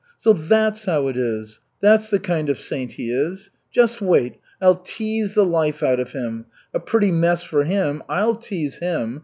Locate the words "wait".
4.01-4.37